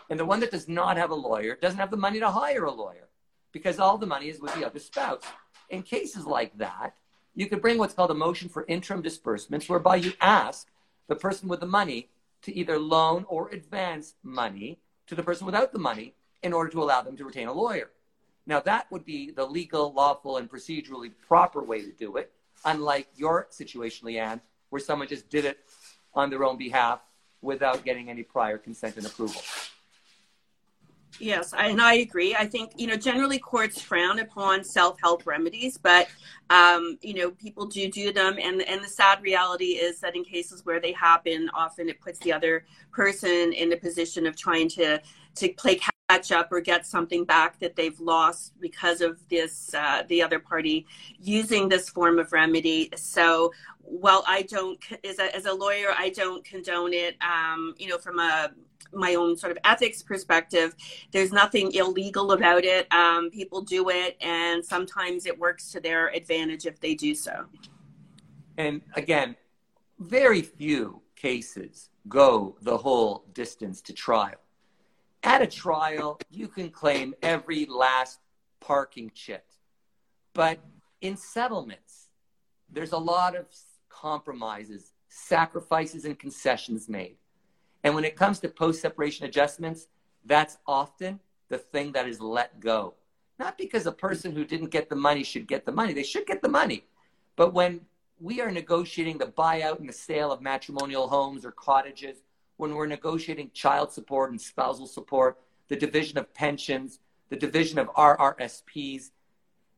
And 0.09 0.19
the 0.19 0.25
one 0.25 0.39
that 0.41 0.51
does 0.51 0.69
not 0.69 0.97
have 0.97 1.09
a 1.09 1.15
lawyer 1.15 1.57
doesn't 1.59 1.79
have 1.79 1.91
the 1.91 1.97
money 1.97 2.19
to 2.19 2.29
hire 2.29 2.65
a 2.65 2.71
lawyer 2.71 3.07
because 3.51 3.79
all 3.79 3.97
the 3.97 4.05
money 4.05 4.29
is 4.29 4.39
with 4.39 4.53
the 4.55 4.65
other 4.65 4.79
spouse. 4.79 5.23
In 5.69 5.81
cases 5.81 6.25
like 6.25 6.57
that, 6.59 6.95
you 7.35 7.47
could 7.47 7.62
bring 7.62 7.79
what's 7.79 7.95
called 7.95 8.12
a 8.12 8.15
motion 8.15 8.50
for 8.50 8.65
interim 8.67 9.01
disbursements, 9.01 9.67
whereby 9.67 9.95
you 9.95 10.13
ask 10.21 10.67
the 11.07 11.15
person 11.15 11.48
with 11.50 11.60
the 11.60 11.65
money 11.65 12.10
to 12.43 12.55
either 12.55 12.77
loan 12.77 13.25
or 13.27 13.50
advance 13.50 14.15
money 14.24 14.79
to 15.07 15.15
the 15.15 15.24
person 15.24 15.45
without 15.45 15.72
the 15.72 15.79
money 15.79 16.13
in 16.41 16.53
order 16.53 16.69
to 16.69 16.81
allow 16.81 17.01
them 17.01 17.17
to 17.17 17.25
retain 17.25 17.48
a 17.48 17.53
lawyer. 17.53 17.89
Now, 18.45 18.60
that 18.62 18.91
would 18.91 19.05
be 19.05 19.31
the 19.31 19.45
legal, 19.45 19.93
lawful, 19.93 20.38
and 20.38 20.51
procedurally 20.51 21.12
proper 21.27 21.63
way 21.63 21.81
to 21.81 21.91
do 21.91 22.17
it, 22.17 22.31
unlike 22.65 23.07
your 23.15 23.48
situation, 23.50 24.07
Leanne, 24.07 24.41
where 24.69 24.81
someone 24.81 25.07
just 25.07 25.29
did 25.29 25.45
it 25.45 25.60
on 26.13 26.29
their 26.29 26.43
own 26.43 26.57
behalf 26.57 27.00
without 27.41 27.86
getting 27.86 28.10
any 28.10 28.24
prior 28.24 28.57
consent 28.57 28.98
and 28.98 29.05
approval. 29.05 29.41
Yes, 31.20 31.53
and 31.58 31.82
I 31.82 31.96
agree. 31.96 32.36
I 32.36 32.48
think 32.48 32.72
you 32.75 32.88
know 32.88 32.96
generally 32.96 33.39
courts 33.39 33.82
frown 33.82 34.20
upon 34.20 34.63
self-help 34.63 35.25
remedies, 35.25 35.77
but 35.77 36.08
um, 36.50 36.98
you 37.01 37.13
know 37.13 37.32
people 37.32 37.65
do 37.65 37.89
do 37.89 38.12
them, 38.12 38.38
and 38.41 38.62
and 38.63 38.84
the 38.84 38.88
sad 38.88 39.22
reality 39.22 39.74
is 39.74 40.00
that 40.00 40.15
in 40.15 40.24
cases 40.24 40.65
where 40.65 40.79
they 40.79 40.91
happen, 40.91 41.50
often 41.53 41.88
it 41.88 42.01
puts 42.01 42.20
the 42.20 42.34
other 42.34 42.65
person 42.91 43.53
in 43.53 43.72
a 43.74 43.77
position 43.77 44.25
of 44.25 44.36
trying 44.36 44.67
to 44.70 45.01
to 45.36 45.50
play 45.53 45.75
catch 46.13 46.32
up 46.32 46.51
or 46.51 46.62
get 46.62 46.86
something 46.86 47.25
back 47.25 47.60
that 47.60 47.75
they've 47.75 48.00
lost 48.00 48.53
because 48.60 49.01
of 49.01 49.17
this 49.29 49.74
uh, 49.74 50.03
the 50.08 50.22
other 50.22 50.39
party 50.39 50.86
using 51.20 51.67
this 51.67 51.89
form 51.89 52.20
of 52.20 52.32
remedy. 52.32 52.89
So 52.96 53.51
while 53.79 54.24
i 54.27 54.43
don't 54.43 54.79
as 55.03 55.20
a, 55.20 55.36
as 55.36 55.46
a 55.46 55.53
lawyer 55.53 55.89
i 55.98 56.10
don't 56.10 56.43
condone 56.46 56.93
it. 56.93 57.15
Um, 57.22 57.74
you 57.77 57.88
know 57.89 57.98
from 57.98 58.20
a 58.20 58.51
my 58.93 59.15
own 59.15 59.36
sort 59.36 59.51
of 59.51 59.58
ethics 59.65 60.03
perspective 60.03 60.75
there's 61.12 61.32
nothing 61.32 61.72
illegal 61.74 62.32
about 62.32 62.63
it. 62.63 62.86
Um, 62.93 63.32
people 63.32 63.62
do 63.62 63.89
it 63.89 64.15
and 64.22 64.63
sometimes 64.63 65.25
it 65.25 65.38
works 65.38 65.72
to 65.72 65.79
their 65.79 66.10
advantage 66.10 66.65
if 66.65 66.79
they 66.79 66.93
do 66.93 67.15
so. 67.15 67.46
And 68.58 68.82
again 68.96 69.36
very 70.00 70.43
few 70.43 71.01
cases 71.15 71.89
go 72.08 72.55
the 72.62 72.77
whole 72.77 73.25
distance 73.34 73.82
to 73.82 73.93
trial 73.93 74.42
at 75.24 75.42
a 75.42 75.48
trial, 75.48 76.20
you 76.30 76.48
can 76.48 76.70
claim 76.70 77.13
every 77.22 77.65
last 77.65 78.20
parking 78.60 79.12
chit. 79.13 79.46
But 80.34 80.60
in 81.01 81.18
settlements, 81.18 82.08
there's 82.70 82.92
a 82.92 82.98
lot 82.98 83.36
of 83.36 83.46
compromises, 83.89 84.94
sacrifices, 85.08 86.06
and 86.06 86.18
concessions 86.18 86.89
made. 86.89 87.18
And 87.84 87.94
when 87.96 88.06
it 88.06 88.15
comes 88.15 88.39
to 88.39 88.50
post 88.50 88.82
separation 88.82 89.25
adjustments, 89.25 89.88
that's 90.25 90.58
often 90.65 91.20
the 91.50 91.58
thing 91.58 91.92
that 91.92 92.08
is 92.08 92.20
let 92.20 92.60
go. 92.60 92.96
Not 93.39 93.58
because 93.58 93.86
a 93.86 93.92
person 93.92 94.32
who 94.32 94.46
didn't 94.46 94.72
get 94.72 94.89
the 94.89 94.96
money 94.96 95.24
should 95.24 95.48
get 95.48 95.65
the 95.65 95.72
money, 95.72 95.94
they 95.94 96.03
should 96.03 96.25
get 96.25 96.42
the 96.42 96.50
money. 96.50 96.86
But 97.36 97.53
when 97.53 97.82
we 98.20 98.42
are 98.42 98.51
negotiating 98.51 99.18
the 99.18 99.25
buyout 99.25 99.80
and 99.80 99.89
the 99.89 99.94
sale 99.94 100.32
of 100.32 100.42
matrimonial 100.42 101.08
homes 101.08 101.46
or 101.46 101.51
cottages, 101.51 102.23
when 102.57 102.75
we're 102.75 102.88
negotiating 102.88 103.51
child 103.53 103.91
support 103.91 104.31
and 104.31 104.39
spousal 104.39 104.88
support, 104.88 105.38
the 105.67 105.75
division 105.75 106.17
of 106.17 106.33
pensions, 106.33 107.00
the 107.29 107.36
division 107.36 107.79
of 107.79 107.88
RRSPs. 107.95 109.12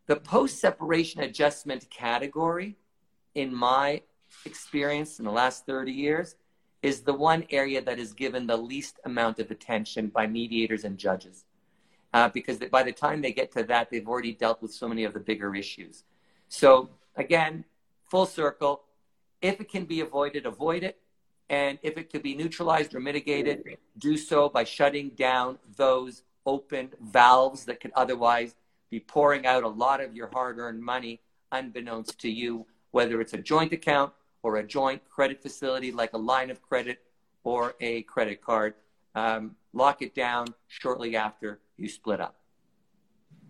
The 0.08 0.18
post 0.18 0.60
separation 0.60 1.22
adjustment 1.22 1.90
category, 1.90 2.76
in 3.34 3.54
my 3.54 4.02
experience 4.46 5.20
in 5.20 5.26
the 5.26 5.32
last 5.32 5.66
30 5.66 5.92
years, 5.92 6.36
is 6.82 7.02
the 7.02 7.14
one 7.14 7.46
area 7.50 7.82
that 7.82 7.98
is 7.98 8.14
given 8.14 8.46
the 8.46 8.58
least 8.58 9.00
amount 9.06 9.40
of 9.40 9.50
attention 9.50 10.08
by 10.08 10.28
mediators 10.28 10.84
and 10.84 10.98
judges. 10.98 11.46
Uh, 12.14 12.30
because 12.30 12.60
by 12.72 12.84
the 12.84 12.92
time 12.92 13.22
they 13.22 13.34
get 13.34 13.52
to 13.52 13.64
that, 13.64 13.90
they've 13.90 14.08
already 14.08 14.34
dealt 14.34 14.62
with 14.62 14.74
so 14.74 14.88
many 14.88 15.04
of 15.04 15.14
the 15.14 15.20
bigger 15.20 15.56
issues. 15.56 16.04
So, 16.48 16.90
again, 17.16 17.66
full 18.10 18.26
circle. 18.26 18.84
If 19.42 19.60
it 19.60 19.70
can 19.70 19.86
be 19.86 20.02
avoided, 20.02 20.46
avoid 20.46 20.84
it. 20.84 21.00
And 21.50 21.78
if 21.84 21.98
it 21.98 22.12
could 22.12 22.24
be 22.24 22.36
neutralized 22.36 22.96
or 22.96 23.00
mitigated, 23.00 23.64
do 23.98 24.18
so 24.18 24.50
by 24.50 24.64
shutting 24.64 25.10
down 25.10 25.60
those 25.76 26.24
open 26.46 26.92
valves 27.02 27.66
that 27.66 27.80
could 27.80 27.92
otherwise 27.96 28.56
be 28.90 29.00
pouring 29.00 29.46
out 29.46 29.64
a 29.64 29.68
lot 29.68 30.02
of 30.02 30.16
your 30.16 30.30
hard 30.34 30.58
earned 30.58 30.82
money 30.82 31.22
unbeknownst 31.52 32.20
to 32.20 32.30
you, 32.30 32.66
whether 32.92 33.22
it's 33.22 33.34
a 33.34 33.38
joint 33.38 33.74
account 33.74 34.12
or 34.44 34.58
a 34.58 34.64
joint 34.64 35.02
credit 35.10 35.42
facility 35.42 35.92
like 35.92 36.14
a 36.14 36.18
line 36.18 36.50
of 36.50 36.62
credit 36.62 37.00
or 37.44 37.76
a 37.80 38.02
credit 38.04 38.42
card. 38.42 38.74
Um, 39.14 39.56
lock 39.74 40.02
it 40.02 40.14
down 40.14 40.48
shortly 40.68 41.16
after 41.16 41.60
you 41.78 41.88
split 41.88 42.20
up. 42.20 42.36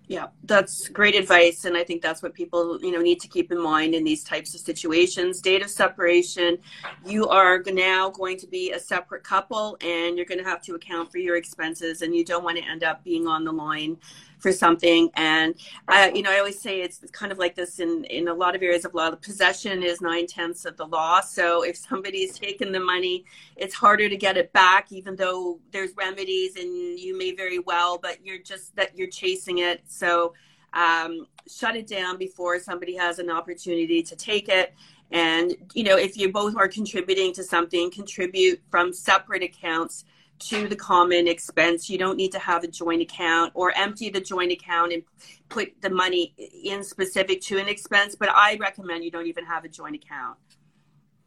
Yeah, 0.07 0.27
that's 0.43 0.87
great 0.89 1.15
advice. 1.15 1.65
And 1.65 1.75
I 1.75 1.83
think 1.83 2.01
that's 2.01 2.21
what 2.21 2.33
people, 2.33 2.79
you 2.81 2.91
know, 2.91 3.01
need 3.01 3.19
to 3.21 3.27
keep 3.27 3.51
in 3.51 3.59
mind 3.59 3.95
in 3.95 4.03
these 4.03 4.23
types 4.23 4.53
of 4.53 4.61
situations. 4.61 5.41
Date 5.41 5.63
of 5.63 5.69
separation, 5.69 6.59
you 7.05 7.27
are 7.27 7.63
now 7.65 8.11
going 8.11 8.37
to 8.37 8.47
be 8.47 8.71
a 8.71 8.79
separate 8.79 9.23
couple 9.23 9.77
and 9.81 10.15
you're 10.15 10.25
going 10.25 10.37
to 10.37 10.43
have 10.43 10.61
to 10.63 10.75
account 10.75 11.11
for 11.11 11.17
your 11.17 11.37
expenses 11.37 12.03
and 12.03 12.15
you 12.15 12.23
don't 12.23 12.43
want 12.43 12.57
to 12.57 12.63
end 12.63 12.83
up 12.83 13.03
being 13.03 13.27
on 13.27 13.43
the 13.43 13.51
line 13.51 13.97
for 14.45 14.51
something. 14.51 15.09
And 15.15 15.55
I, 15.87 16.11
you 16.11 16.21
know, 16.21 16.29
I 16.31 16.37
always 16.37 16.61
say 16.61 16.81
it's 16.81 16.99
kind 17.11 17.31
of 17.31 17.39
like 17.39 17.55
this 17.55 17.79
in 17.79 18.03
in 18.05 18.27
a 18.27 18.33
lot 18.33 18.55
of 18.55 18.61
areas 18.61 18.85
of 18.85 18.93
law. 18.93 19.09
The 19.09 19.17
possession 19.17 19.81
is 19.81 20.01
nine 20.01 20.27
tenths 20.27 20.65
of 20.65 20.77
the 20.77 20.85
law. 20.85 21.21
So 21.21 21.63
if 21.63 21.75
somebody's 21.75 22.37
taken 22.37 22.71
the 22.71 22.79
money, 22.79 23.25
it's 23.55 23.73
harder 23.73 24.07
to 24.07 24.15
get 24.15 24.37
it 24.37 24.53
back, 24.53 24.91
even 24.91 25.15
though 25.15 25.59
there's 25.71 25.95
remedies 25.97 26.57
and 26.57 26.99
you 26.99 27.17
may 27.17 27.33
very 27.33 27.57
well, 27.57 27.97
but 27.97 28.23
you're 28.23 28.37
just 28.37 28.75
that 28.75 28.95
you're 28.95 29.09
chasing 29.09 29.57
it. 29.57 29.81
So 29.87 30.35
um, 30.73 31.25
shut 31.47 31.75
it 31.75 31.87
down 31.87 32.19
before 32.19 32.59
somebody 32.59 32.95
has 32.97 33.17
an 33.17 33.31
opportunity 33.31 34.03
to 34.03 34.15
take 34.15 34.47
it. 34.47 34.75
And 35.09 35.55
you 35.73 35.85
know, 35.85 35.97
if 35.97 36.17
you 36.17 36.31
both 36.31 36.55
are 36.55 36.67
contributing 36.67 37.33
to 37.33 37.43
something, 37.43 37.89
contribute 37.89 38.61
from 38.69 38.93
separate 38.93 39.41
accounts 39.41 40.05
to 40.37 40.67
the 40.67 40.75
common 40.75 41.27
expense. 41.27 41.89
You 41.89 41.97
don't 41.97 42.17
need 42.17 42.31
to 42.33 42.39
have 42.39 42.63
a 42.63 42.67
joint 42.67 43.01
account 43.01 43.51
or 43.55 43.71
empty 43.75 44.09
the 44.09 44.21
joint 44.21 44.51
account 44.51 44.93
and 44.93 45.03
put 45.49 45.81
the 45.81 45.89
money 45.89 46.33
in 46.63 46.83
specific 46.83 47.41
to 47.41 47.57
an 47.57 47.67
expense. 47.67 48.15
But 48.15 48.29
I 48.29 48.57
recommend 48.59 49.03
you 49.03 49.11
don't 49.11 49.27
even 49.27 49.45
have 49.45 49.65
a 49.65 49.69
joint 49.69 49.95
account. 49.95 50.37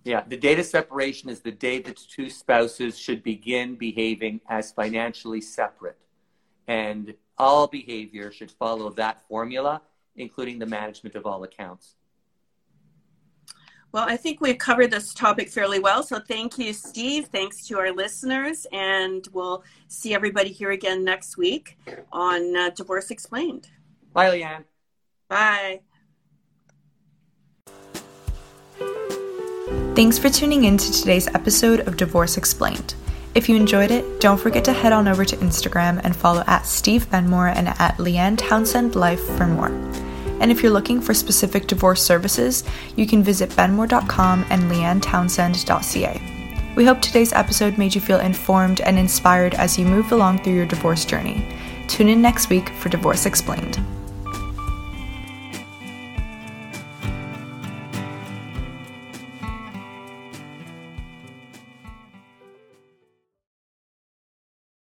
Yeah, 0.04 0.22
the 0.26 0.36
date 0.36 0.58
of 0.58 0.66
separation 0.66 1.28
is 1.28 1.40
the 1.40 1.50
day 1.52 1.80
that 1.80 1.98
two 1.98 2.30
spouses 2.30 2.98
should 2.98 3.22
begin 3.22 3.76
behaving 3.76 4.40
as 4.48 4.72
financially 4.72 5.40
separate. 5.40 5.98
And 6.66 7.14
all 7.36 7.66
behavior 7.66 8.30
should 8.32 8.50
follow 8.50 8.90
that 8.90 9.26
formula, 9.28 9.82
including 10.16 10.58
the 10.58 10.66
management 10.66 11.14
of 11.14 11.26
all 11.26 11.42
accounts. 11.44 11.94
Well, 13.92 14.04
I 14.06 14.16
think 14.16 14.40
we've 14.40 14.58
covered 14.58 14.90
this 14.90 15.14
topic 15.14 15.48
fairly 15.48 15.78
well. 15.78 16.02
So 16.02 16.20
thank 16.20 16.58
you, 16.58 16.72
Steve. 16.72 17.26
Thanks 17.26 17.66
to 17.68 17.78
our 17.78 17.90
listeners. 17.90 18.66
And 18.70 19.26
we'll 19.32 19.64
see 19.88 20.14
everybody 20.14 20.50
here 20.50 20.72
again 20.72 21.04
next 21.04 21.38
week 21.38 21.78
on 22.12 22.54
uh, 22.54 22.70
Divorce 22.70 23.10
Explained. 23.10 23.68
Bye, 24.12 24.38
Leanne. 24.38 24.64
Bye. 25.28 25.80
Thanks 29.94 30.18
for 30.18 30.28
tuning 30.28 30.64
in 30.64 30.76
to 30.76 30.92
today's 30.92 31.26
episode 31.28 31.80
of 31.80 31.96
Divorce 31.96 32.36
Explained. 32.36 32.94
If 33.34 33.48
you 33.48 33.56
enjoyed 33.56 33.90
it, 33.90 34.20
don't 34.20 34.38
forget 34.38 34.64
to 34.64 34.72
head 34.72 34.92
on 34.92 35.08
over 35.08 35.24
to 35.24 35.36
Instagram 35.36 36.00
and 36.04 36.14
follow 36.14 36.44
at 36.46 36.66
Steve 36.66 37.08
Benmor 37.10 37.54
and 37.54 37.68
at 37.68 37.96
Leanne 37.96 38.36
Townsend 38.38 38.94
Life 38.94 39.22
for 39.36 39.46
more. 39.46 39.70
And 40.40 40.50
if 40.50 40.62
you're 40.62 40.72
looking 40.72 41.00
for 41.00 41.14
specific 41.14 41.66
divorce 41.66 42.02
services, 42.02 42.64
you 42.96 43.06
can 43.06 43.22
visit 43.22 43.50
benmor.com 43.50 44.46
and 44.50 44.70
leannetownsend.ca. 44.70 46.74
We 46.76 46.84
hope 46.84 47.00
today's 47.00 47.32
episode 47.32 47.76
made 47.76 47.94
you 47.94 48.00
feel 48.00 48.20
informed 48.20 48.80
and 48.80 48.98
inspired 48.98 49.54
as 49.54 49.78
you 49.78 49.84
move 49.84 50.12
along 50.12 50.44
through 50.44 50.54
your 50.54 50.66
divorce 50.66 51.04
journey. 51.04 51.44
Tune 51.88 52.08
in 52.08 52.22
next 52.22 52.50
week 52.50 52.68
for 52.68 52.88
Divorce 52.88 53.26
Explained. 53.26 53.80